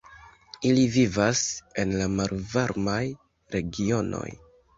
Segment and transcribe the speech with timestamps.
[0.69, 1.41] Ili vivas
[1.83, 3.03] en la malvarmaj
[3.59, 4.25] regionoj.